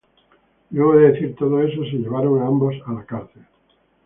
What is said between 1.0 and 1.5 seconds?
decir